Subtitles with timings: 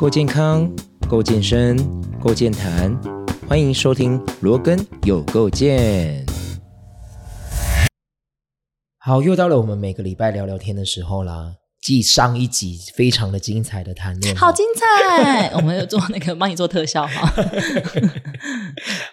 [0.00, 0.66] 够健康，
[1.10, 1.76] 够健身，
[2.18, 2.98] 够健谈，
[3.46, 6.24] 欢迎收听罗根有够健。
[8.96, 11.52] 好，又到了我们每个礼拜聊聊天的时候啦。
[11.82, 15.50] 继上一集非常的精彩的谈论，好精彩！
[15.56, 17.30] 我们有做那个帮你做特效哈。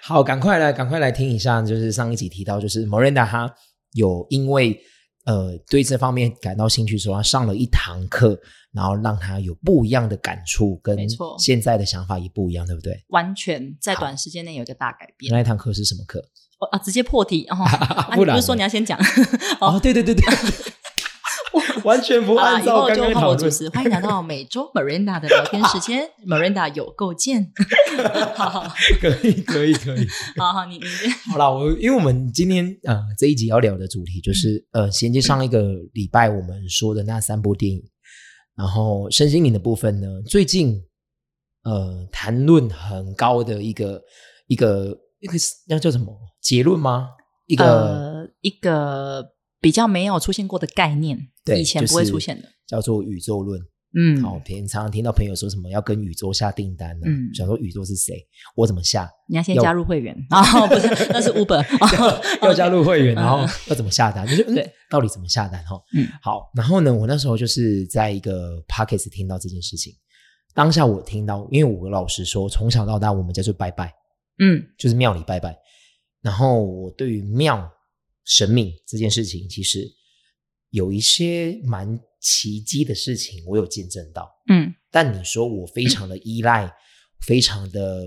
[0.02, 3.54] 好，赶快来，赶快来听一下，就是上一集提到，就是 Miranda 她
[3.92, 4.80] 有因为
[5.28, 8.39] 呃对这方面感到兴趣，说他上了一堂课，
[8.71, 13.04] 然后让他有不一样的感触，跟没错现在的想法也不一样，对不对？
[13.10, 16.24] 完全在短时间内有一个大改变那一堂课是什么课？
[16.60, 16.79] 哦啊！
[16.79, 17.55] 直接破题哦！
[17.61, 18.97] 啊，不然你不是说你要先讲？
[19.61, 20.25] 哦，对对对对，
[21.87, 23.21] 完全不按照以后就刚刚讨论。
[23.21, 23.69] 换我主持。
[23.69, 27.50] 欢迎来到 每周 Miranda 的聊天时间，Miranda 有够贱。
[28.36, 30.05] 好好可以可以可以。
[30.37, 35.61] 好好，你你好啦，我因为我们今天呃这一集要聊的主题就是、呃衔接上一个
[35.94, 37.81] 礼拜我们说的那三部电影，
[38.58, 40.83] 然后身心灵的部分呢，最近
[41.63, 44.01] 呃谈论很高的一个
[44.47, 45.33] 一个一个
[45.69, 47.11] 那叫什么结论吗？
[47.45, 49.25] 一个、呃一个
[49.59, 52.47] 比较没有出现过的概念，对以前不会出现的。
[52.67, 53.61] 叫做宇宙论。
[53.97, 58.16] 嗯，好，平常听到朋友说什么要跟宇宙下订单呢、嗯想说宇宙是谁？
[58.53, 59.09] 我怎么下？
[59.30, 62.22] 你要先加入会员哦，不是，那是 Uber 哦。
[62.41, 64.28] 要加入会员，然后嗯要怎么下单？
[64.28, 65.63] 就是嗯对，到底怎么下单？
[65.63, 66.52] 哈，嗯，好。
[66.53, 69.94] 然后呢，我那时候就是在一个 podcast 听到这件事情，
[70.53, 73.91] 当下我听到，因为我老实说，从小到大我们家就拜拜，
[74.39, 75.58] 嗯就是庙里拜拜。
[76.22, 77.67] 然后我对于庙
[78.28, 79.88] 神明这件事情，其实
[80.70, 84.30] 有一些蛮奇迹的事情，我有见证到。
[84.50, 86.72] 嗯但你说我非常的依赖，
[87.25, 88.06] 非常的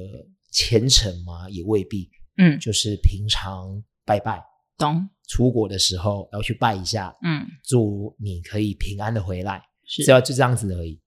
[0.52, 1.48] 虔诚吗？
[1.50, 2.08] 也未必。
[2.36, 4.42] 嗯，就是平常拜拜，
[4.78, 5.08] 懂。
[5.28, 11.00] 出国的时候要去拜一下，嗯，祝你可以平安的回来，是只要就这样子而已。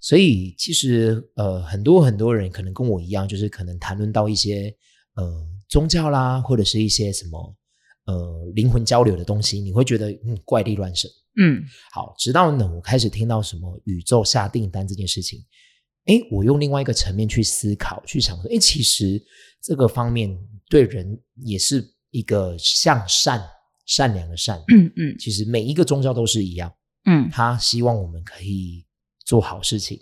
[0.00, 4.74] 所以其实呃，很多很多人可能跟我一样，就是可能谈论到一些
[5.14, 7.54] 呃宗教啦，或者是一些什么
[8.08, 11.10] 呃灵魂交流的东西，你会觉得嗯怪力乱神。
[11.40, 15.38] 嗯好，直到呢我开始听到什么宇宙下订单这件事情，
[16.06, 19.22] 诶，我用另外一个层面去思考，去想说，诶，其实
[19.62, 20.36] 这个方面
[20.68, 23.46] 对人也是一个向善、
[23.86, 24.58] 善良的善。
[24.74, 26.72] 嗯嗯其实每一个宗教都是一样，
[27.04, 28.84] 嗯他希望我们可以
[29.26, 30.00] 做好事情，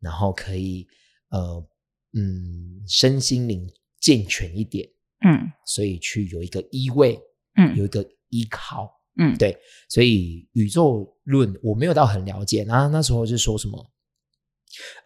[0.00, 0.86] 然后可以
[1.30, 1.68] 呃
[2.14, 3.68] 嗯身心灵
[4.00, 4.88] 健全一点，
[5.26, 7.20] 嗯所以去有一个依偎，
[7.58, 8.90] 嗯有一个依靠。
[9.20, 9.58] 嗯，对，
[9.88, 12.62] 所以宇宙论我没有到很了解。
[12.62, 13.92] 那那时候就说什么？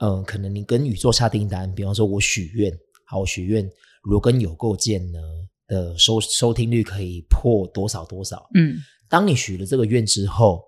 [0.01, 2.71] 嗯、可能你跟宇宙下订单，比方说我许愿，
[3.07, 3.65] 好，我许愿
[4.03, 5.19] 如果跟有构建呢
[5.67, 8.47] 的收收听率可以破多少多少。
[8.55, 8.77] 嗯
[9.09, 10.63] 当你许了这个愿之后，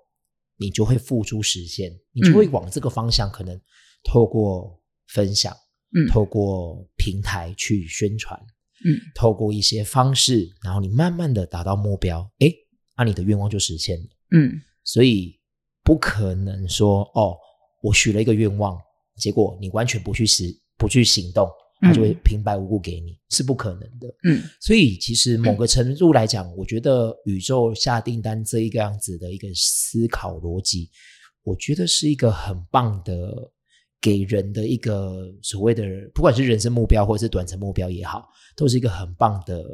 [0.57, 3.61] 你就会付诸实现，你就会往这个方向，可能
[4.05, 5.55] 透过分享，
[5.95, 8.41] 嗯透过平台去宣传，
[8.85, 12.55] 嗯透过一些方式，然后你慢慢的达到目标，诶，
[12.97, 14.07] 那、你的愿望就实现了。
[14.37, 15.39] 嗯所以
[15.83, 17.37] 不可能说哦，
[17.83, 18.79] 我许了一个愿望，
[19.17, 20.45] 结果你完全不去实
[20.77, 21.49] 不去行动，
[21.81, 24.15] 它就会嗯平白无故给你，是不可能的。
[24.25, 30.91] 嗯所以其实某个程度来讲，我觉得宇宙下订单这一个样子的一个思考逻辑，
[31.43, 33.51] 我觉得是一个很棒的。
[34.05, 35.83] 给人的一个所谓的，
[36.13, 39.65] 不管是人生目标或者是短程目标也好，都是一个很棒的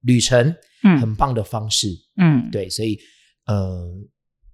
[0.00, 0.52] 旅程，
[0.82, 0.98] 嗯。
[0.98, 1.86] 很棒的方式。
[2.16, 2.98] 嗯，对，所以
[3.46, 3.88] 呃，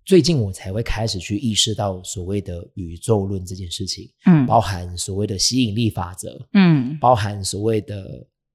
[0.05, 4.45] 最近我才会开始去意识到所谓的宇宙论这件事情，嗯。
[4.45, 6.99] 包含所谓的吸引力法则，嗯。
[7.01, 8.05] 包含所谓的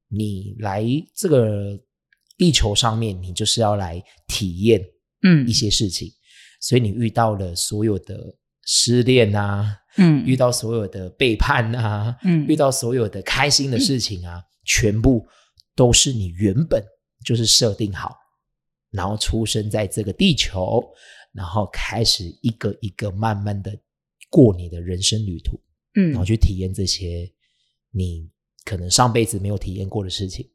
[0.10, 1.76] 你来这个
[2.38, 4.80] 地球上面，你就是要来体验
[5.24, 5.48] 嗯。
[5.48, 6.08] 一些事情，
[6.62, 8.37] 所以你遇到了所有的
[8.68, 10.24] 失恋啊，嗯。
[10.26, 12.46] 遇到所有的背叛啊，嗯。
[12.46, 15.26] 遇到所有的开心的事情啊，全部
[15.76, 16.84] 都是你原本
[17.26, 18.16] 就是设定好，
[18.92, 20.84] 然后出生在这个地球，
[21.34, 23.72] 然后开始一个一个慢慢的
[24.30, 25.58] 过你的人生旅途，
[25.96, 26.12] 嗯。
[26.12, 27.32] 然后去体验这些
[27.92, 28.30] 你
[28.66, 30.46] 可能上辈子没有体验过的事情，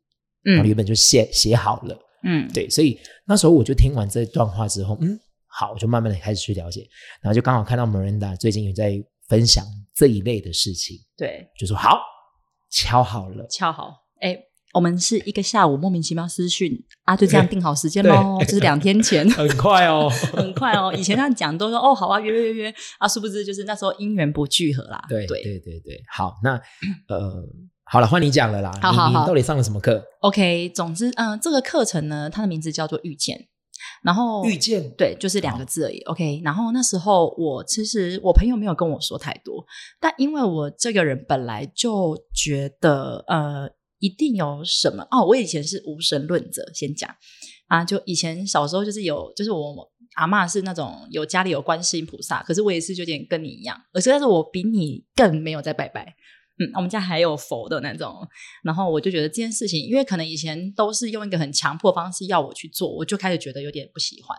[0.42, 1.98] 然后嗯原本就写写好了。
[2.24, 2.46] 嗯。
[2.52, 5.18] 对，所以那时候我就听完这段话之后，嗯，
[5.52, 6.88] 好，我就慢慢的开始去了解，
[7.20, 8.92] 然后就刚好看到 Miranda 最近也在
[9.28, 9.64] 分享
[9.94, 11.98] 这一类的事情，对，就说好，
[12.70, 14.38] 敲好了，敲好，哎。
[14.74, 16.72] 我们是一个下午莫名其妙私讯
[17.04, 20.90] 啊，就这样定好时间喽，对这是两天前， 很快哦， 很快哦。
[20.96, 24.98] 以前他讲都说哦好啊，约约约约啊，殊不知就是那时候因缘不聚合啦。
[25.10, 26.52] 对对对对对，好，那
[27.08, 27.34] 呃，
[27.84, 33.48] 好了，换你讲了啦，好好好你你到底上了什么课？OK，总之，嗯、这个课程呢，它的名字叫做遇见。
[34.02, 36.00] 然后遇见对，就是两个字而已。
[36.02, 39.64] OK，然后那时候我其实我朋友没有跟我说太多，
[40.00, 43.68] 但因为我这个人本来就觉得呃
[43.98, 47.08] 一定有什么哦，我以前是无神论者，先讲
[47.68, 56.14] 啊，就以前小时候就是有，就是我阿嬷是那种有家里有观世音菩萨，可是我也是有点跟你一样，而且但是我比你更没有在拜拜。
[56.58, 58.14] 嗯，我们家还有佛的那种，
[58.62, 64.36] 然后我就觉得这件事情，因为可能以前都是用一个很强迫方式要我去做，我就开始觉得有点不喜欢，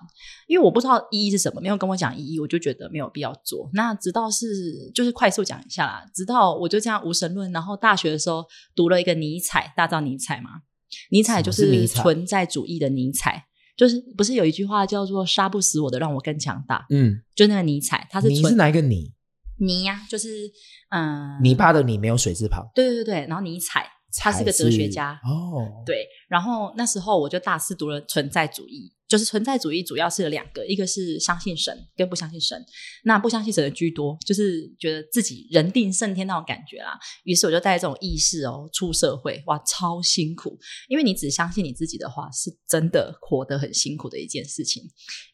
[0.47, 3.69] 因为我不知道意义是什么，没有跟我讲意义，我就觉得没有必要做。
[3.73, 8.45] 那直到是就是快速讲一下啦，直到我就这样无神论，然后大学的时候
[8.75, 10.61] 读了一个尼采，大家知道尼采嘛？
[11.09, 13.45] 尼采就是存在主义的尼采，
[13.75, 16.85] 就是不是有一句话叫做“杀不死我的，让我更强大”？
[16.93, 19.11] 嗯，就那个尼采，他是你是哪一个你？
[19.59, 20.51] 泥呀，就是
[20.93, 22.63] 嗯，泥巴的泥没有水字旁。
[22.75, 25.83] 对对对然后你一踩，他是个哲学家哦。
[25.83, 28.93] 对，然后那时候我就大肆读了存在主义。
[29.13, 32.59] 就是存在主义，主要是有两个，一个是相信神，跟不相信神。
[33.03, 36.97] 那不相信神的居多，就是觉得自己人定胜天那种感觉啦。
[37.23, 40.57] 于是我就带这种意识哦出社会，哇，超辛苦！
[40.87, 44.81] 因为你只相信你自己的话，是真的活得很辛苦的一件事情。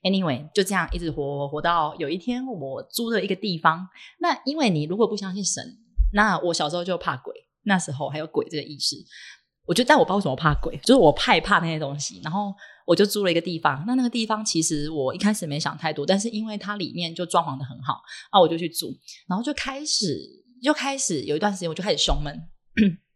[0.03, 3.87] Anyway，就这样一直活活到有一天，我租了一个地方。
[4.19, 5.63] 那因为你如果不相信神，
[6.11, 7.33] 那我小时候就怕鬼，
[7.63, 8.97] 那时候还有鬼这个意识。
[9.69, 12.19] 我就但我不知道为什么怕鬼，就是我害怕那些东西。
[12.23, 12.51] 然后
[12.87, 18.01] 我就租了一个地方，那那个地方其实我一开始没想太多，但是因为它里面就装潢的很好
[18.31, 20.17] 啊，我就去住，然后就开始
[20.63, 22.35] 就开始有一段时间我就开始胸闷。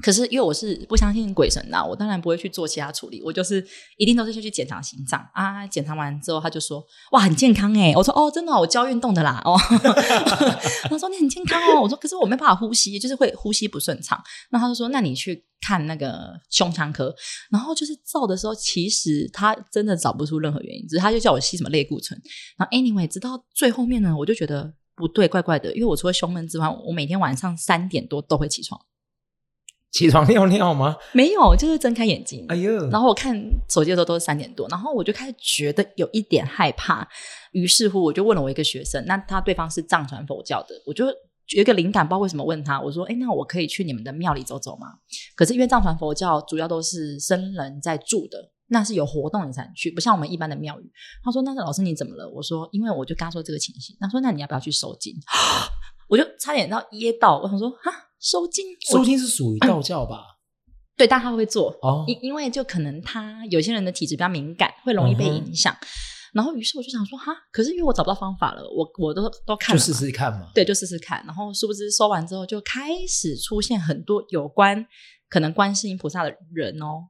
[0.00, 3.66] 可是因为我是不相信鬼神的，我当然不会去做其他处理，我就是
[3.96, 5.66] 一定都是先去检查心脏啊。
[5.66, 9.58] 检查完之后，他就说：“哇，很健康哎！”我说：“哦，真的，我教运动的啦。”哦，
[10.88, 17.12] 他说：“你很健康哦。”我说：“可是我没办法呼吸，就是会呼吸不顺畅。”那他就说：“那你去看那个胸腔科。”
[17.50, 22.16] 然后就是照的时候，其实他真的找不出任何原因，只是他就叫我吸什么类固醇。
[22.56, 28.80] 然后 anyway，直到最后面呢，我就觉得不对，怪怪的，因为我除了胸闷之外，我每天晚上三点多都会起床。
[29.90, 30.96] 起床尿尿吗？
[31.12, 32.44] 没有，就是睁开眼睛。
[32.48, 32.88] 哎呦！
[32.90, 33.34] 然后我看
[33.70, 37.08] 手机的时候都是三点多，然后我就开始觉得有一点害怕。
[37.52, 44.88] 于是乎，我就问了我一个学生，那他对方是藏传佛教的，我就有一个灵感，不知道为什么问他，我说：“哎，那我可以去你们的庙里走走吗？”
[45.34, 50.92] 可是因为藏传佛教主要都是僧人在住的，那是有活动你才能去，不像我们一般的庙宇。
[51.24, 55.14] 他说：“那个老师你怎么了？”我说：“因为我就跟他说这个情形。”他说：“那你要不要去收金？”
[56.08, 58.66] 我就差点要噎到，我想说：“哈，收金？
[58.90, 60.24] 收金是属于道教吧？”
[60.98, 65.72] 对，但他会做哦，因因为就可能他有些人的体质比较敏感，会容易被影响。
[66.32, 70.50] 然后于是我就想说，哈，可是因为我找不到方法了，我我都都看了，就试试看嘛。
[70.52, 71.24] 对，就试试看。
[71.24, 74.84] 然后殊不知收完之后，就开始出现很多有关
[75.28, 77.06] 可能观世音菩萨的人哦，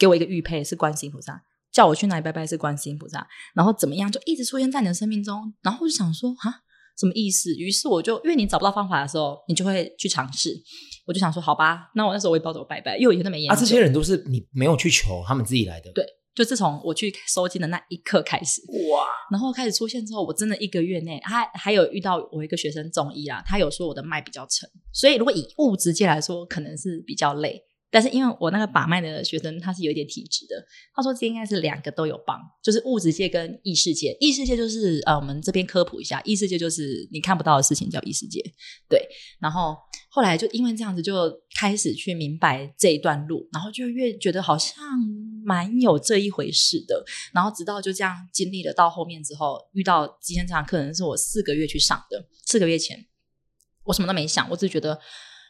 [0.00, 1.40] 给我一个玉佩是观世音菩萨，
[1.72, 3.24] 叫我去哪里拜拜是观世音菩萨，
[3.54, 5.54] 然后怎么样就一直出现在你的生命中。
[5.62, 6.62] 然后我就想说，哈。
[7.00, 7.50] 什么意思？
[7.54, 10.54] 于是我就因为你找不到方法的时候，你就会去尝试。
[11.06, 13.54] 我就想说，好吧，那我那时候我也不知道怎么拜拜，因为我以前没研究。
[13.54, 15.90] 啊，这些人都是你没有去求，他们自己来的。
[15.92, 16.04] 对，
[16.34, 18.60] 就自从我去收金的那一刻开始，
[18.92, 19.06] 哇！
[19.32, 27.60] 然后开始出现之后，我真的一个月内，还还有遇到我一个学生中医啦，他有说我的脉比较沉，所以如果以物质界来说，可能是比较累。
[27.92, 30.54] 但是因为我那个把脉的学生他是有一点体质的，
[30.94, 34.16] 他说这应该是两个都有帮，就是物质界跟异世界。
[34.20, 38.40] 异世界就是呃，我们这边科普一下，异世界就是你看不到的事情叫异世界。
[38.88, 39.04] 对，
[39.40, 39.76] 然后
[40.08, 44.76] 后来就因为这样子，就开始去明白这一段路，然后就越觉得好像
[45.44, 47.04] 蛮有这一回事的。
[47.32, 53.06] 然后直到就这样经历了到后面之后，遇到今天这堂课，能是我四个月去上的，四个月前
[53.82, 55.00] 我什么都没想，我只是觉得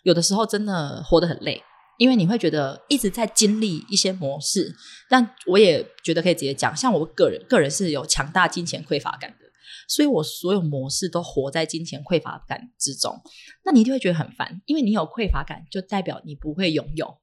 [0.04, 1.62] 有的时候真的活得很累。
[2.00, 4.74] 因为你会觉得一直在经历一些模式，
[5.06, 9.44] 但我也觉得可以直接讲，像我个人，个人是有强大金钱匮乏感的，
[9.86, 13.20] 所以我所有模式都活在金钱匮乏感之中。
[13.66, 17.18] 那你一定会觉得很烦，因为你有匮乏感，就代表你不会拥有，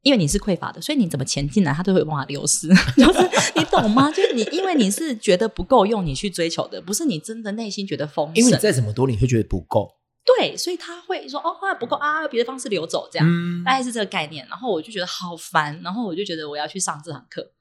[0.00, 2.68] 因为你是匮乏的，所以你怎么前进来，它都会有办法流失。
[2.96, 4.10] 就是你懂吗？
[4.10, 8.36] 就是你，因为你是觉得不够用，你去追求的，不是你真的内心觉得丰盛。
[8.36, 9.99] 因为你再怎么多，你会觉得不够。
[10.38, 14.46] 对，所以他会说哦，话不够啊，别的方式流走，这样大概是这个概念。
[14.48, 17.52] 然后我就觉得好烦，然后我就觉得我要去上这堂课。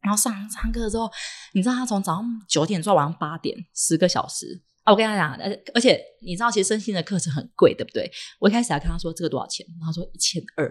[0.00, 1.10] 然后上上课之后，
[1.52, 4.92] 你知道他从早上九点做到晚上八点，十个小时啊！
[4.92, 8.10] 我跟他讲，而而且你知道，其实身心的课程很贵，对不对？
[8.40, 10.68] 我一开始还跟他说这个多少钱，他说一千二。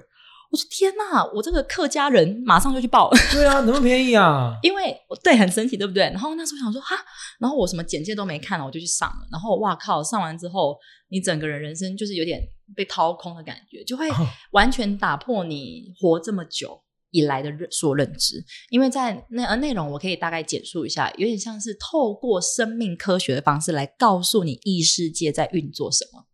[0.51, 3.09] 我说天呐，我这个客家人马上就去报。
[3.31, 4.53] 对啊，那么便宜啊！
[4.61, 6.03] 因为对，很神奇，对不对？
[6.03, 6.95] 然后那时候想说哈，
[7.39, 9.27] 然后我什么简介都没看了，我就去上了。
[9.31, 10.77] 然后哇靠，上完之后，
[11.09, 12.41] 你整个人人生就是有点
[12.75, 14.09] 被掏空的感觉，就会
[14.51, 16.81] 完全打破你活这么久
[17.11, 26.25] 以来的认所认知，因为在那呃内容我可以大概简述一下，有点像是透过生命科学的方式来告诉你异世界在运作什么。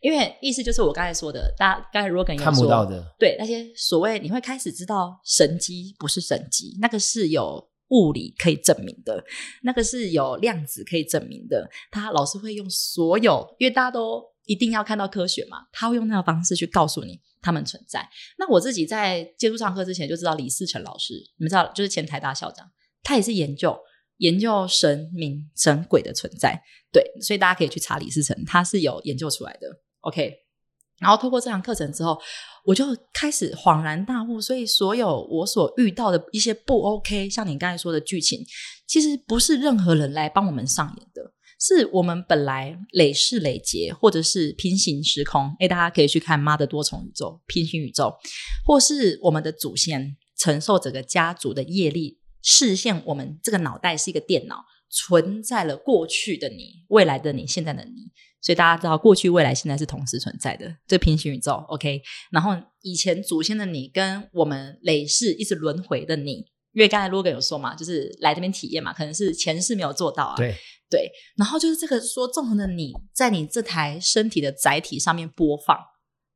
[0.00, 9.22] 因为意思就是我刚才说的，大家刚才 Rogan 有看不说到的，对那些所谓你会开始知道神机不是神机，那个是有物理可以证明的，
[9.62, 11.68] 那个是有量子可以证明的。
[11.90, 18.06] 他老师会用所有，因为大家都一定要看到科学嘛，他会用那个方式去告诉你他们存在。
[18.38, 22.70] 那我自己在接触上课之前就知道李世成老师，你们知道，就是前台大校长，
[23.02, 23.78] 他也是研究
[24.18, 26.62] 研究神明神鬼的存在。
[26.92, 29.68] 对，所以大家可以去查李思成，他是有研究出来的。
[30.00, 30.32] OK，
[31.00, 32.18] 然后透过这堂课程之后，
[32.64, 34.40] 我就开始恍然大悟。
[34.40, 38.44] 所以，所有我所遇到的一些不 OK，像你刚才说的剧情，
[38.86, 45.54] 其实不是任何人来帮我们上演的，是我们本来累世累劫，或者是平行时空。
[45.58, 48.14] 哎，大家可以去看《妈的多重宇宙》、平行宇宙，
[48.64, 52.17] 或是我们的祖先承受整个家族的业力，
[52.48, 54.64] 视线我们这个脑袋是一个电脑。
[54.90, 61.62] 存在了过去的你、未来的你、现在的你，所以大家知道过去、未来、现在是同时存在的，这平行宇宙。
[61.68, 62.00] OK，
[62.30, 66.36] 然后以前祖先的你跟我们累世一直轮回的你，
[66.72, 70.36] 因为刚才 Logan 有说嘛，就是来这边体验嘛，可能是前世没有做到啊。
[70.38, 70.54] 对
[70.88, 75.76] 对，然后就是这个说纵横的你在你这台身体的载体上面播放，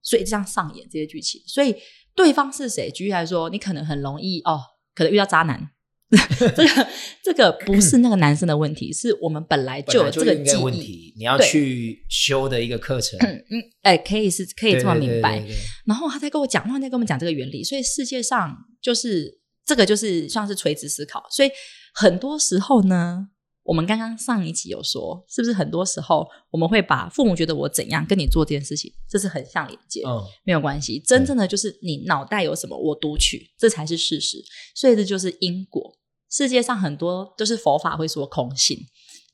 [0.02, 1.40] 所以这样上演这些剧情。
[1.46, 1.74] 所以
[2.14, 2.90] 对方是谁？
[2.90, 4.60] 举例来说，你可能很容易哦，
[4.94, 5.70] 可能遇到渣男。
[6.54, 6.88] 这个
[7.24, 10.62] 这个不是那个男生的问题，是我们本来就有这个记忆。
[10.62, 13.18] 问题，你要去修的一个课程。
[13.20, 15.38] 嗯嗯，哎，可以是可以这么明白。
[15.38, 21.24] 对对对对然后他在跟我讲，他在跟我们讲这个原理，所以世界上就是这个就是像是垂直思考。
[21.30, 21.50] 所以
[21.94, 23.28] 很多时候呢，
[23.62, 30.02] 我们刚刚上一集有说，是不是很多时候我们会把父母觉得我怎样跟你做这件事情，这是很像连接。
[30.06, 34.44] 嗯，没有关系，真正的就是你脑袋有什么，我读取，这才是事实。
[34.74, 35.96] 所以这就是因果。
[36.32, 38.78] 世界上很多都是佛法会说空性，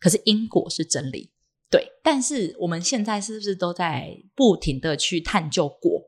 [0.01, 1.31] 可是因果是真理。
[1.71, 6.03] 对，但是我们现在是不是都在不停的去探究果？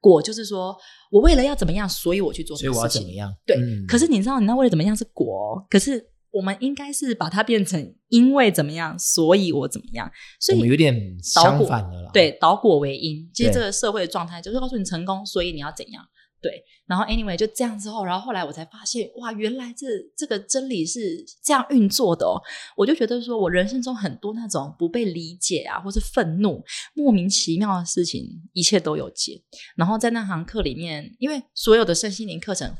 [0.00, 0.76] 果就是说
[1.10, 3.00] 我为了要怎么样，所以我去做所以我这个事情。
[3.00, 3.34] 要怎么样？
[3.46, 10.10] 对，嗯可是你知道，你那为了怎么样是果哦，可是我们应该是把它变成因为怎么样，所以我怎么样。
[10.40, 12.10] 所以我们有点相反的了。
[12.12, 13.30] 对，导果为因。
[13.32, 16.04] 其实这个社会的状态就是告诉你成功，所以你要怎样。
[16.44, 22.36] 对，然后 anyway 就这样之后，然后后来我才发现，哇，原来这这个真理是这样运作的哦。
[22.76, 29.42] 我就觉得说，我人生中很多那种不被理解啊，或是愤怒、莫名其妙的事情，一切都有解。
[29.74, 32.70] 然后在那堂课里面，因为所有的身心灵课程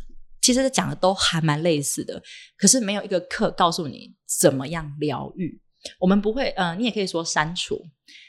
[0.43, 2.23] 其实讲的都还蛮类似的，
[2.59, 5.59] 可是没有一个课告诉你怎么样疗愈。
[5.99, 7.81] 我们不会，呃，你也可以说删除。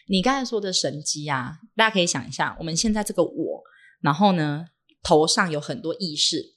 [0.08, 3.64] 你刚才说的神机啊，大家可以想一下，我们现在这个我，
[4.02, 4.66] 然后呢，
[5.06, 6.56] 头上有很多意识，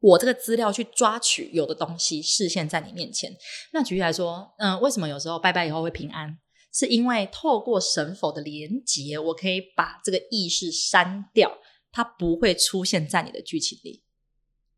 [0.00, 3.36] 我这个资料去抓取有的东西视线在你面前。
[3.74, 6.38] 那举例来说，嗯、为什么有时候拜拜以后会平安？
[6.72, 11.58] 是因为透过神佛的连结，我可以把这个意识删掉，
[11.92, 14.04] 它不会出现在你的剧情里。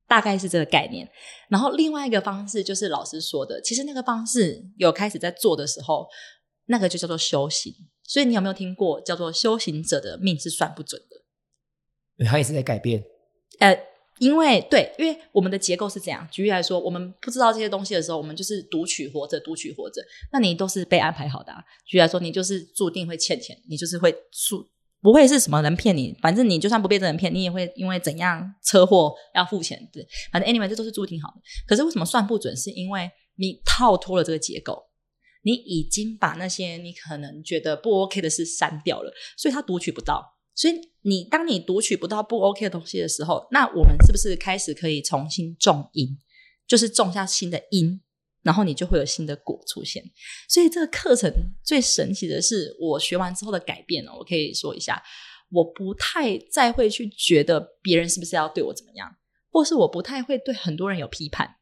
[0.08, 1.08] 大概是这个概念。
[1.48, 6.08] 然后另外一个方式就是老师说的，其实那个方式有开始在做的时候，
[6.66, 7.72] 那个就叫做修行。
[8.02, 11.21] 所以你有没有听过叫做修行者的命是算不准的？
[12.18, 13.02] 它也是在改变。
[13.58, 13.76] 呃，
[14.18, 16.26] 因为对，因为我们的结构是这样。
[16.30, 20.02] 举例来说，我们不知道这些东西的时候，我们就是读取活着，读取活着。
[20.32, 21.62] 那你都是被安排好的、啊。
[21.86, 24.66] 举例来说，你就是注定会欠钱，你就是会注
[25.00, 29.88] 不会是什么人骗你，反正你就算不被这人骗，你也会因为怎样车祸要付钱。
[29.92, 31.40] 对，反正 anyway 这都是注定好的。
[31.66, 32.56] 可是为什么算不准？
[32.56, 34.84] 是因为你套脱了这个结构。
[35.44, 40.24] 你已经把那些你可能觉得不 OK 的事删掉了，所以他读取不到。
[40.54, 46.18] 所以你当你读取不到不 OK 的东西的时候，那我们是不是开始可以重新种因，
[46.66, 48.00] 就是种下新的因，
[48.42, 50.04] 然后你就会有新的果出现。
[50.48, 51.32] 所以这个课程
[51.64, 55.02] 最神奇的是，我学完之后的改变哦，我可以说一下，
[55.50, 59.16] 我不太再会去觉得别人是不是要对我怎么样，
[59.50, 61.56] 或是我不太会对很多人有批判。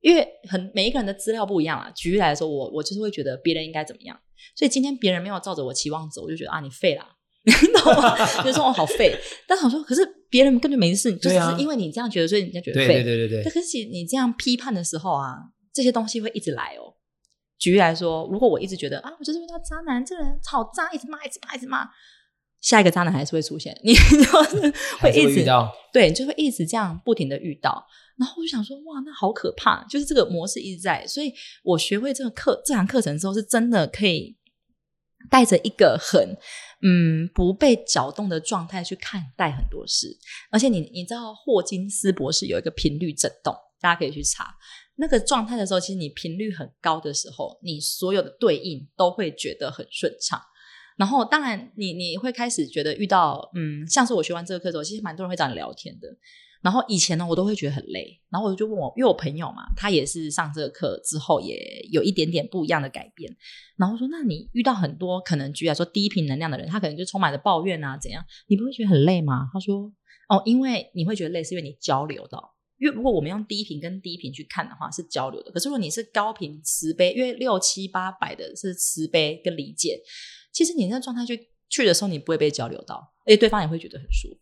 [0.00, 1.88] 因为很每一个人的资料不一样啊。
[1.94, 4.20] 举例来说，我我就是会觉得别人应该怎么样，
[4.56, 7.06] 所以今天别人没有照着我期望走，我就觉得啊，你废了，
[7.46, 8.16] 你懂吗？
[8.44, 9.18] 就说我好废。
[9.48, 12.94] 但是我说，可是别人根本没事，就是因为你这样觉得，所以人家觉得对废。
[13.02, 15.36] 对对对对，可是你这样批判的时候啊，
[15.72, 16.94] 这些东西会一直来哦。
[17.58, 21.88] 举例来说，如果我一直觉得啊，我就是遇到渣男，这个人好渣，一直骂，一直骂，一直骂，
[22.60, 25.44] 下一个渣男还是会出现， 你就是会一直。
[25.92, 27.84] 对，就会一直这样不停的遇到。
[28.18, 29.84] 然后我就想说，哇，那好可怕！
[29.88, 31.32] 就是这个模式一直在，所以
[31.64, 34.36] 我学会这个课这堂课程之后，是真的可以
[35.30, 36.36] 带着一个很
[36.82, 40.18] 嗯不被搅动的状态去看待很多事。
[40.50, 44.54] 而且你你知道霍金斯博士有一个频率震动，大家可以去查
[44.96, 50.40] 那个状态的时候，其实你频率很高的时候，你所有的对应都会觉得很顺畅。
[50.98, 56.06] 然后，当然，你你会开始觉得遇到，嗯，像是我学完这个课之后，其实蛮多人会找你聊天的。
[56.62, 58.20] 然后以前呢，我都会觉得很累。
[58.30, 63.36] 然后我就问我，因为我朋友嘛，他也是上这个课之后，也有一点点不一样的改变。
[63.76, 68.24] 然后说，那你遇到很多可能，举来说低频能量的人，他可能就充满了抱怨啊，怎样？
[68.46, 69.48] 你不会觉得很累吗？
[69.52, 69.92] 他说，
[70.28, 72.54] 哦，因为你会觉得累，是因为你交流到。
[72.78, 75.52] 因为如果我们用低频跟低频去看的话，是交流的。
[75.52, 80.00] 可是如果你是高频慈悲，因为六七八百的是慈悲跟理解。
[80.52, 84.41] 其实你那状态去去的时候，你不会被交流到，而且对方也会觉得很舒服。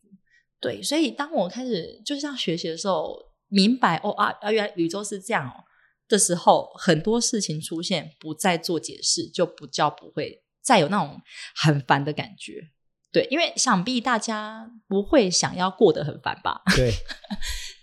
[0.61, 3.17] 对，所以当我开始就是像学习的时候，
[3.49, 5.65] 明白哦啊啊，原来宇宙是这样哦
[6.07, 11.21] 的时候，很多事情出现不再做解释，就不叫不会再有那种
[11.57, 12.61] 很烦的感觉。
[13.13, 16.63] 对，因为想必大家不会想要过得很烦吧？
[16.77, 16.93] 对，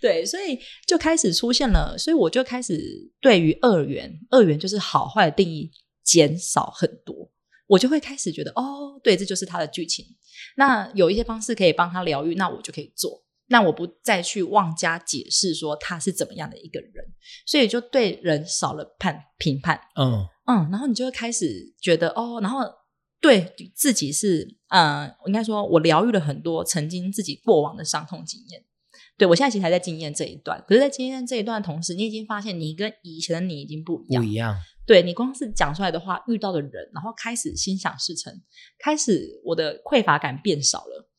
[0.00, 5.70] 对，所以就开始出现了，所以我就开始对于二元，二元就是好坏的定义
[6.02, 7.30] 减少很多。
[7.68, 10.04] 我就会开始觉得，哦，对，这就是他的剧情。
[10.56, 13.22] 那有一些方式可以帮他疗愈，那我就可以做。
[13.50, 16.92] 那我不再去妄加解释说他是怎么样的一个人，
[17.46, 19.80] 所以就对人少了判评判。
[19.96, 22.60] 嗯嗯，然后你就会开始觉得，哦，然后
[23.20, 28.62] 对自己是，呃，应该说我疗愈了很多曾经自己过往的伤痛经验。
[29.18, 34.56] 对我现在其实还在经验这一段，可是，在经验这一段的同时，你已经发现你跟以前的你已经不一样，不一样。
[34.86, 38.32] 对你光是讲出来的话，遇到的人，然后开始心想事成，
[38.78, 41.10] 开始我的匮乏感变少了。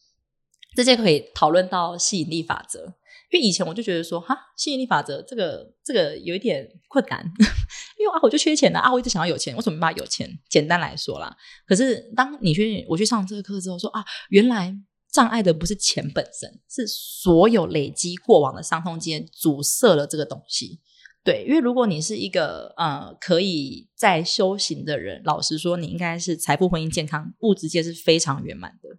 [0.75, 2.85] 这些可以讨论到吸引力法则，
[3.31, 7.21] 因为以前我就觉得说，哈，吸引力法则这个这个有一点困难，
[7.99, 10.29] 因为啊，我就缺钱了啊，我一直想要有钱，我怎么办法有钱？
[10.47, 11.35] 简单来说啦，
[11.67, 14.73] 可是当你去我去上这个课之后，说啊，原来
[15.11, 20.79] 障碍的不是钱本身，是所有累积过往的伤痛间阻塞了这个东西。
[21.23, 28.89] 对，因为如果你是一个呃可以在修行的人，老实说，你应该是财富、婚姻、健康、物质界是非常圆满的。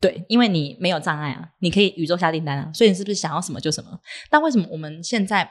[0.00, 3.98] 对，因为你没有障碍啊，你可以宇宙下订单啊，所以你是不是想要什么就什么？
[4.30, 5.50] 但为什么我们现在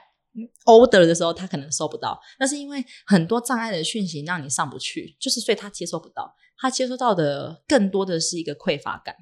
[0.65, 2.17] order 的时候，他可能收不到？
[2.39, 9.13] 那是因为很多障碍的讯息让你上不去，就是所以他接收不到，他接收到的更多的是一个匮乏感。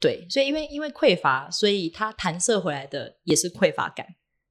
[0.00, 4.06] 对，所以因为因为匮乏，所以它弹射回来的也是匮乏感。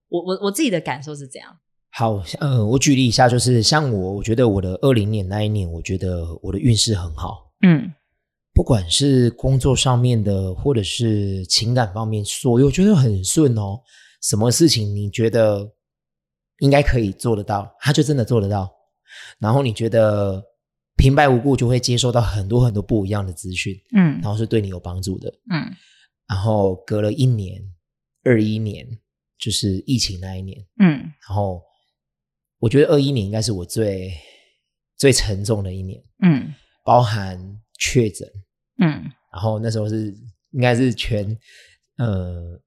[0.08, 1.58] 我我我自己的感受是这样。
[1.92, 7.52] 好，嗯，我举例一下，就是像我，我觉得我的二零年那一年，我觉得我的运势很好。
[7.66, 7.92] 嗯，
[8.54, 13.80] 不管是工作上面的，或者是情感方面，所有觉得很顺哦。
[14.22, 15.68] 什么事情你觉得
[16.60, 18.70] 应该可以做得到，他就真的做得到。
[19.40, 20.44] 然后你觉得
[21.00, 25.74] 平白无故就会接收到很多很多不一样的资讯，嗯，然后是对你有帮助的，嗯。
[26.28, 27.60] 然后隔了一年，
[28.24, 28.86] 二一年。
[29.42, 31.62] 就是疫情那一年，嗯，然后
[32.58, 34.14] 我觉得二一年应该是我最
[34.98, 37.40] 最沉重的一年，嗯，包含
[37.80, 38.28] 确诊，
[38.82, 40.14] 嗯，然后那时候是
[40.52, 41.26] 应该是全，
[42.00, 42.62] 呃，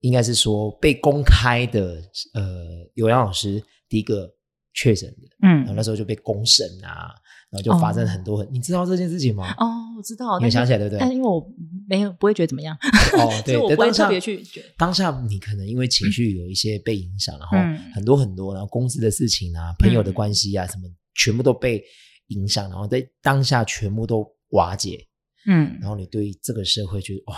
[0.00, 4.34] 应该是说被公开的，呃，有杨老师第一个
[4.72, 7.14] 确诊的，嗯，然后那时候就被公审啊。
[7.54, 9.54] 然后就发生很多很，你知道这件事情吗？
[9.58, 10.98] 哦，我知道，你想起来对不对？
[10.98, 11.48] 但因为我
[11.88, 12.76] 没有不会觉得怎么样，
[13.16, 14.42] 哦，对， 我不会特别去
[14.76, 17.56] 当下你可能因为情绪有一些被影响，然后
[17.94, 21.80] 很多很多，然后公司的事情啊、朋友的关系啊什么，全部都被
[22.28, 25.06] 影响，然后在当下全部都瓦解，
[25.46, 27.36] 嗯，然后你对这个社会就哇，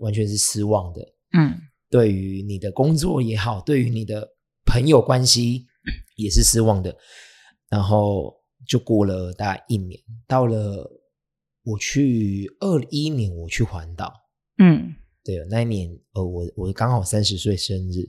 [0.00, 1.00] 完全是失望的，
[1.38, 1.56] 嗯，
[1.88, 4.28] 对于你的工作也好，对于你的
[4.66, 5.64] 朋友关系
[6.16, 6.94] 也是失望的，
[7.70, 8.36] 然后。
[8.68, 10.88] 就过了大概一年，到了
[11.64, 14.12] 我去二一年，我去环岛，
[14.58, 18.06] 嗯，对，那一年，呃，我我刚好三十岁生日，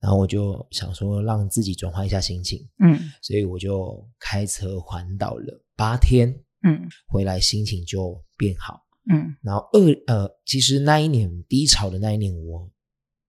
[0.00, 6.28] 然后我就想说让自己转换一下心情，嗯，所以我就开车环岛了八天，
[6.62, 8.80] 嗯，回来心情就变好，
[9.12, 12.70] 嗯，然后二呃，其实那一年低潮的那一年，我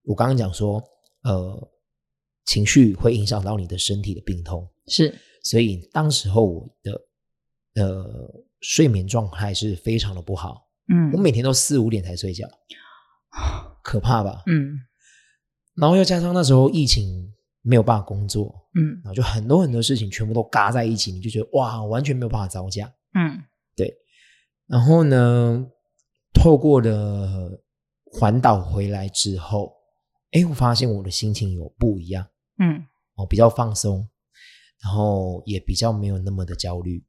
[0.04, 0.80] 我刚刚讲说，
[1.24, 1.72] 呃，
[2.46, 5.18] 情绪会影响到你的身体的病痛，是。
[5.50, 7.02] 所以当时候我的
[7.82, 12.48] 呃睡眠状态是非常的不好，嗯，我每天都四五点才睡觉，
[13.82, 14.44] 可怕吧？
[14.46, 14.78] 嗯，
[15.74, 17.34] 然后又加上那时候疫情
[17.64, 23.44] 没有办法工作，嗯，然后就很多很多事情全部都嘎在一起，你就觉得哇，完全没有办法招架，嗯，
[23.76, 23.92] 对。
[24.68, 25.66] 然后呢，
[26.32, 27.60] 透过了
[28.06, 29.74] 环岛回来之后，
[30.30, 32.28] 哎，我发现我的心情有不一样，
[32.60, 32.86] 嗯，
[33.16, 34.08] 哦，比较放松。
[34.82, 37.04] 然后也比较没有那么的焦虑，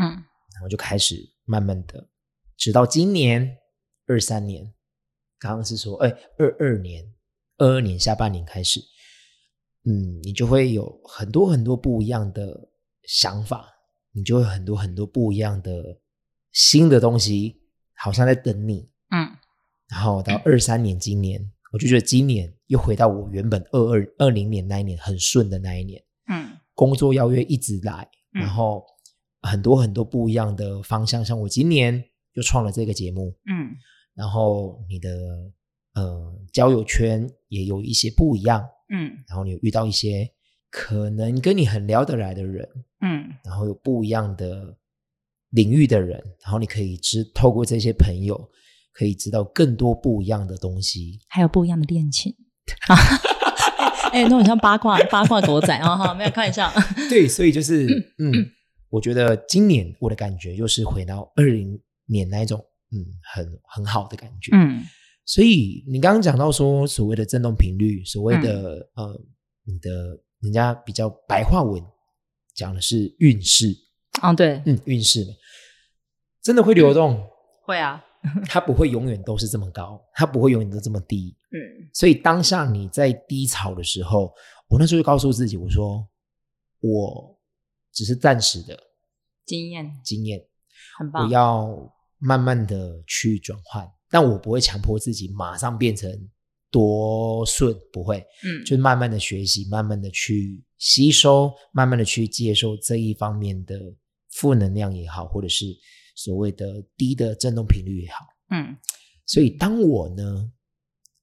[0.00, 2.08] 嗯，然后就开始慢慢的
[2.56, 3.56] 直到今年
[4.06, 4.72] 二三年，
[5.38, 6.08] 刚刚是说，哎，
[6.38, 7.04] 二二年、
[7.58, 8.80] 二二年下半年开始，
[9.84, 12.68] 嗯，你就会有很多很多不一样的
[13.04, 13.68] 想法，
[14.12, 16.00] 你就会很多很多不一样的
[16.52, 17.60] 新的东西，
[17.94, 18.90] 好像在等你。
[19.10, 19.36] 嗯
[19.88, 21.40] 然后到二三年，今年
[21.72, 28.42] 我就觉得今年又回到我原本二二二零年那一年很顺的那一年，嗯工作邀约一直来，嗯。
[28.42, 28.84] 然后
[29.42, 32.00] 很多很多不一样的方向，像我今年
[32.32, 33.74] 就创了这个节目，嗯。
[34.14, 35.10] 然后你的
[35.94, 39.10] 呃交友圈也有一些不一样，嗯。
[39.26, 40.30] 然后你有遇到一些
[40.70, 42.68] 可能跟你很聊得来的人，
[43.00, 43.34] 嗯。
[43.42, 44.76] 然后有不一样的
[45.50, 48.48] 领域的人，然后你可以知透过这些朋友，
[48.92, 51.20] 可以知道更多不一样的东西。
[51.28, 52.34] 还有不一样的恋情。
[54.16, 56.72] 哎、那很像八卦八卦狗仔啊哈，没有开玩笑。
[57.10, 57.86] 对，所以就是
[58.18, 58.32] 嗯，
[58.88, 62.58] 我觉得今年我的感觉又是回到二零年那一种
[62.92, 64.50] 嗯很很好的感觉。
[64.54, 64.82] 嗯
[65.26, 69.20] 所以你刚刚讲到说所谓的振动频率，所谓的、呃
[69.64, 69.90] 你的
[70.40, 71.82] 人家比较白话文
[72.54, 73.74] 讲的是运势，
[74.22, 75.26] 哦，对，嗯，运势，
[76.40, 77.20] 真的会流动，
[77.64, 78.02] 会啊。
[78.48, 81.36] 它不会永远都是这么高，它不会永远都这么低。
[81.56, 81.88] 嗯。
[81.92, 84.32] 所以当下你在低潮的时候，
[84.68, 86.06] 我那时候就告诉自己，我说
[86.80, 87.38] 我
[87.92, 88.78] 只是暂时的
[89.44, 89.90] 经验。
[90.04, 90.44] 经验，
[90.98, 91.24] 很棒。
[91.24, 96.10] 我要慢慢的去转换，但我不会强迫自己马上变成
[96.70, 103.78] 多顺，不会，嗯，就是慢慢的学习，慢慢的去吸收，慢慢的去接受这一方面的
[104.32, 105.64] 负能量也好，或者是
[106.14, 108.26] 所谓的低的振动频率也好。
[108.50, 108.76] 嗯。
[109.24, 110.50] 所以当我呢，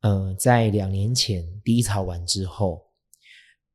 [0.04, 2.86] 呃，在两年前低潮完之后，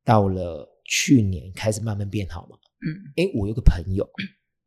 [0.03, 2.55] 到了去年开始慢慢变好嘛。
[2.81, 2.87] 嗯
[3.17, 4.07] 诶，我有个朋友，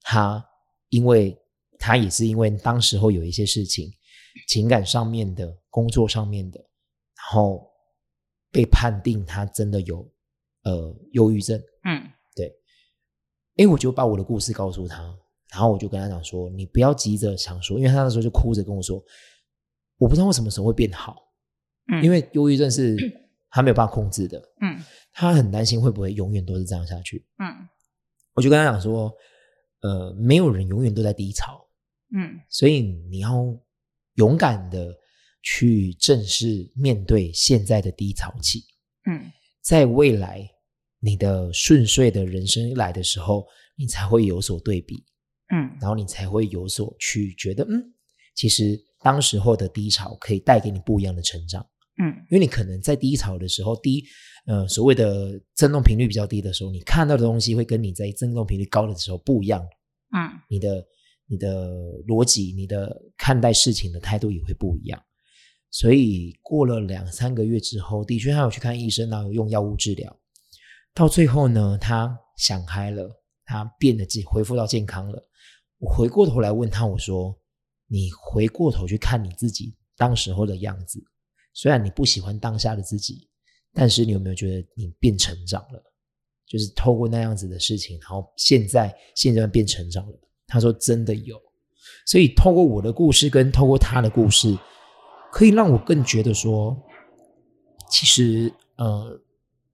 [0.02, 0.44] 他
[0.90, 1.38] 因为
[1.78, 3.90] 他也是因为当时候有一些事情，
[4.48, 7.66] 情感上面的、工作上面的，然后
[8.50, 10.06] 被判定他真的有
[10.64, 11.58] 呃忧郁症。
[11.84, 12.52] 嗯对
[13.56, 15.02] 诶，我就把我的故事告诉他，
[15.52, 19.02] 然后我就跟他讲说，你不要急着想说，因为他那时候就哭着跟我说，
[19.96, 21.16] 我不知道我什么时候会变好，
[21.92, 22.96] 嗯，因为忧郁症是
[23.50, 24.82] 他没有办法控制的，嗯。
[25.12, 27.24] 他很担心会不会永远都是这样下去。
[27.38, 27.68] 嗯。
[28.32, 29.12] 我就跟他讲说，
[29.82, 31.62] 呃，没有人永远都在低潮，
[32.16, 32.40] 嗯。
[32.48, 33.44] 所以你要
[34.14, 34.96] 勇敢的
[35.42, 38.64] 去正视面对现在的低潮期，
[39.04, 39.30] 嗯。
[39.60, 40.48] 在未来
[40.98, 45.04] 你的顺遂的人生来的时候，你才会有所对比，
[45.54, 45.76] 嗯。
[45.78, 47.92] 然后你才会有所去觉得，嗯，
[48.34, 51.66] 其实当时候的低潮可以带给你不一样的成长。
[51.98, 54.04] 嗯因为你可能在低潮的时候，低
[54.46, 59.62] 呃所谓的振动频率比较低的时候，你看到的东西会跟你在振动频率高的时候不一样，
[60.14, 60.86] 嗯你的
[61.26, 61.70] 你的
[62.06, 65.02] 逻辑、你的看待事情的态度也会不一样。
[65.70, 70.14] 所以过了两三个月之后，的确他有去看医生，然后用药物治疗，
[70.92, 73.08] 到最后呢，他想开了，
[73.46, 75.22] 他变得自己恢复到健康了。
[75.78, 77.34] 我回过头来问他，我说
[77.88, 81.02] ：“你回过头去看你自己当时候的样子，
[81.52, 83.28] 虽然你不喜欢当下的自己，
[83.72, 85.82] 但是你有没有觉得你变成长了？
[86.46, 91.40] 就是透过那样子的事情，然后现在现在变成长了。”他说：“真的有。”
[92.06, 94.56] 所以透过我的故事跟透过他的故事，
[95.32, 96.76] 可以让我更觉得说，
[97.90, 99.18] 其实呃，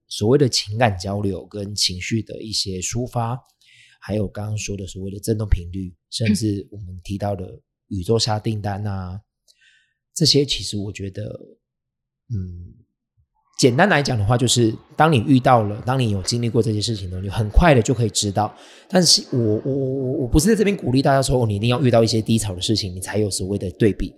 [0.07, 3.37] 所谓的情感交流跟情绪的一些抒发，
[3.99, 9.19] 还有刚刚说的所谓的振动频率，甚至我们提到的宇宙下订单啊，
[10.13, 11.37] 这些其实我觉得，
[12.31, 12.73] 嗯，
[13.57, 18.55] 简单来讲的话，就是当你遇到了，当你有经历过这些事情呢，你很快的就可以知道。
[18.87, 24.13] 但是我我我我不是在这边鼓励大家说，你一定要遇到一些低潮的事情，你才有所谓的对比。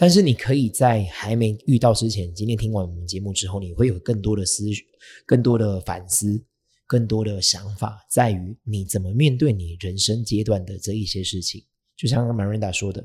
[0.00, 4.84] 但是你可以在还没遇到之前，今天听完我们节目之后，你会有更多的思绪、
[5.26, 6.40] 更多的反思、
[6.86, 11.60] 更多的想法，在于你怎么面对你人生阶段的这一些事情。
[11.96, 13.04] 就像 Marinda 说的，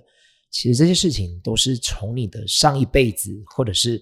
[0.51, 3.99] 其实这些事情都是从你的上一辈子，或者是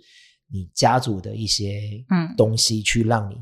[0.52, 3.38] 你家族的一些嗯东西，去让你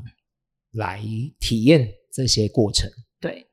[0.72, 1.02] 来
[1.40, 2.88] 体验这些过程。
[3.20, 3.46] 对，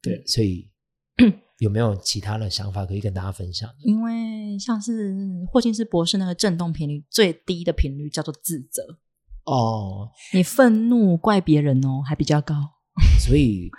[0.00, 0.70] 对，所以
[1.58, 3.70] 有没有其他的想法可以跟大家分享？
[3.84, 5.14] 因为像是
[5.46, 8.82] 霍金斯博士那个振动频率最低的频率叫做自责，
[9.44, 12.54] 哦，你愤怒怪别人哦，还比较高。
[13.24, 13.70] 所以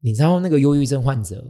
[0.00, 1.44] 你知道那个忧郁症患者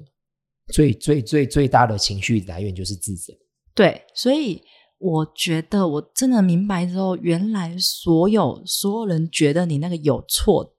[0.73, 3.33] 最最最最大的情绪来源就是自责。
[3.75, 4.63] 对，所以
[4.99, 10.75] 我觉得我真的明白之后，原来所有所有人觉得你那个有错，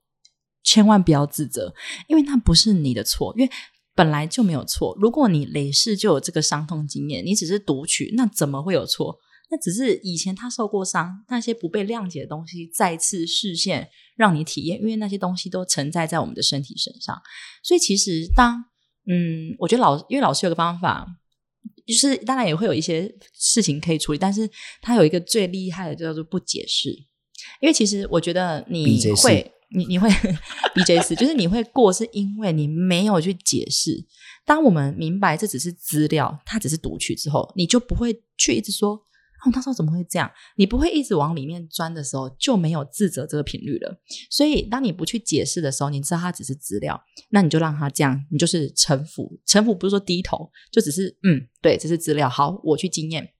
[0.63, 1.73] 千万不要自责，
[2.07, 3.33] 因为那不是你的错。
[3.37, 3.51] 因为
[3.95, 4.95] 本来就没有错。
[4.99, 9.17] 如果你累世就有这个伤痛经验，你只是读取，那怎么会有错？
[9.49, 17.15] 那只是以前他受过伤，那些不被谅解的东西再次视现，让你体验，因为那些东西都承载在我们的身体身上。
[17.63, 18.65] 所以其实当
[19.07, 21.07] 嗯，我觉得老因为老师有个方法，
[21.85, 24.49] 就是当然也会有一些事情可以处理，但是
[24.81, 26.89] 他有一个最厉害的叫做不解释。
[27.61, 30.09] 因为其实我觉得你会，你你会
[30.75, 34.05] BJ 四，就是你会过，是因为你没有去解释。
[34.45, 38.99] 当我们明白这只是资料，它只是读取之后，你就不会去一直说，
[39.45, 40.31] 哦，那时候怎么会这样？
[40.55, 43.95] 你不会一直往里面钻的时候，就没有自责这个频率了。
[44.29, 49.39] 所以，当你不去解释的时候，你知道它只是资料，那你就让它这样，你就是臣服。
[49.45, 53.33] 臣服不是说低头，就只是嗯，对，这是资料，好，我去经验。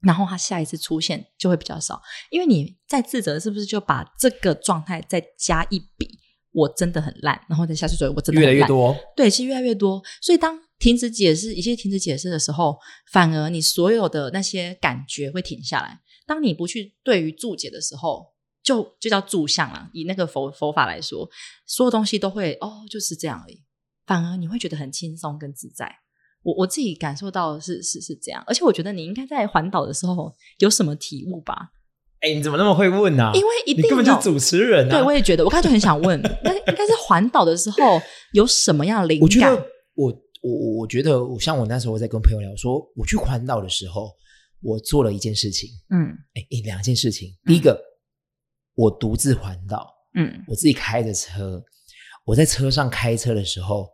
[0.00, 6.20] 然后它下一次出现就会比较少，因为你在自责，是不是就把这个状态再加一笔？
[6.52, 10.00] 我真的很烂，然后再下次说，我真的越来越多，对，是越来越多。
[10.22, 12.76] 所以当停止解释，一切停止解释的时候，
[13.10, 16.00] 反而你所有的那些感觉会停下来。
[16.26, 18.26] 当你不去对于注解的时候，
[18.62, 19.88] 就就叫注相了。
[19.94, 21.26] 以那个佛佛法来说，
[21.64, 23.62] 所有东西都会哦，就是这样而已。
[24.04, 25.90] 反而你会觉得很轻松跟自在。
[26.42, 31.70] 我我自己感受到的是是是这样，而且我觉得你应该在环岛的时候有什么体悟吧？
[32.20, 34.90] 哎，你怎么那么会问呢、因为一定你根本就是主持人啊！
[34.90, 37.98] 对，我也觉得，我刚才就很想问，那应该是环岛的时候
[38.34, 39.24] 有什么样的灵感？
[39.24, 44.12] 我觉得我我我我觉得我像我那时候在跟朋友聊说，我去环岛的时候，
[44.60, 47.30] 我做了一件事情，嗯哎，诶两件事情。
[47.46, 47.82] 第一个，
[48.74, 51.64] 我独自环岛，嗯我自己开着车，
[52.26, 53.88] 我在车上开车的时候，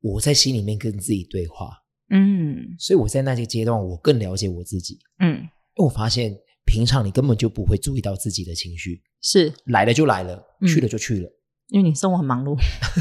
[0.00, 1.70] 我在心里面跟自己对话，
[2.10, 4.98] 嗯所以我在那些阶段，我更了解我自己。
[5.20, 5.36] 嗯，
[5.76, 11.30] 因为我发现平常你根本就不会注意到自己的情绪，是来了就来了，嗯去了就去了。
[11.68, 12.56] 因为你生活很忙碌，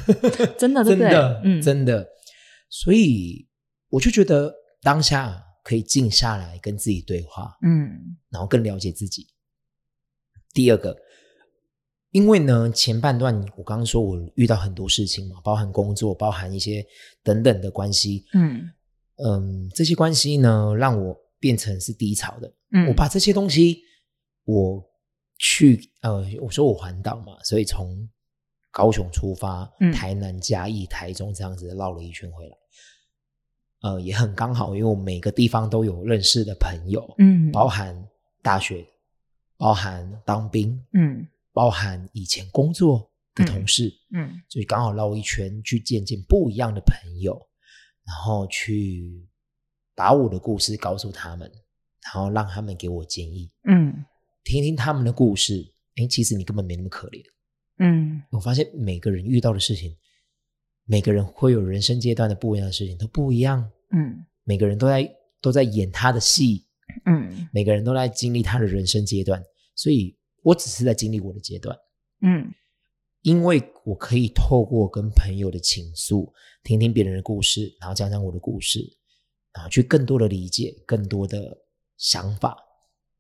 [0.58, 0.84] 真的？
[0.86, 2.08] 真的，嗯，真的。
[2.76, 3.48] 所以
[3.88, 8.18] 我就觉得当下可以静下来跟自己对话，嗯。
[8.32, 9.28] 然后更了解自己。
[10.56, 10.98] 第二个，
[12.10, 16.84] 因为呢，前半段我刚刚说我遇到很多事情嘛，包含工作，包含一些
[17.22, 18.68] 等等的关系，嗯。
[19.18, 22.52] 嗯，这些关系呢，让我变成是低潮的。
[22.72, 23.84] 嗯，我把这些东西，
[24.46, 24.84] 我
[25.38, 28.10] 去呃，我说我环岛嘛，所以从
[28.72, 29.92] 高雄出发，嗯。
[29.92, 32.58] 台南、嘉义、台中这样子绕了一圈回来，
[33.84, 37.94] 呃，也很刚好，因为我每个地方都有认识的朋友，嗯包含
[38.42, 38.86] 大学，
[39.58, 47.40] 包含当兵，嗯包含以前工作的同事，嗯所以刚好绕一圈去见见不一样的朋友，
[48.06, 49.28] 然后去
[49.94, 51.52] 把我的故事告诉他们，
[52.06, 53.94] 然后让他们给我建议，嗯
[54.46, 55.62] 听听他们的故事。
[55.98, 57.22] 哎，其实你根本没那么可怜。
[57.80, 59.94] 嗯我发现每个人遇到的事情，
[60.86, 63.70] 每个人会有人生阶段的不一样的事情，都不一样。
[63.92, 65.10] 嗯每个人都在
[65.42, 66.66] 都在演他的戏，
[67.06, 69.42] 嗯每个人都在经历他的人生阶段，
[69.76, 71.78] 所以我只是在经历我的阶段。
[72.22, 72.54] 嗯
[73.22, 78.80] 因为我可以透过跟朋友的倾诉，听听别人的故事，然后讲讲我的故事，
[79.54, 81.58] 然后去更多的理解，更多的
[81.96, 82.58] 想法，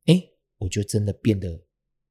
[0.07, 0.21] 哎，
[0.57, 1.57] 我就真的变得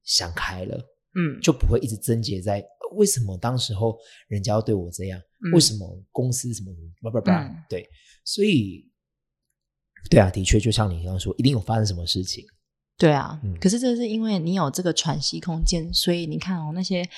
[0.03, 0.75] 想开了，
[1.13, 3.95] 嗯，就不会一直症结在呃为什么当时候
[4.27, 7.89] 人家要对我这样，嗯为什么公司什么不不不，嗯对，
[8.23, 8.89] 所以，
[10.09, 12.45] 对啊，的确就像你刚刚说，一定有发生什么事情，
[12.97, 17.09] 对啊，嗯可是这是因为你有这个喘息空间，所以你看哦，那些